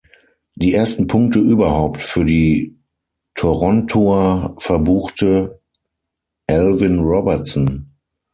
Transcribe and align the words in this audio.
Die 0.55 0.73
ersten 0.73 1.05
Punkte 1.05 1.37
überhaupt 1.37 2.01
für 2.01 2.25
die 2.25 2.75
Torontoer 3.35 4.55
verbuchte 4.57 5.61
Alvin 6.47 7.01
Robertson. 7.01 7.91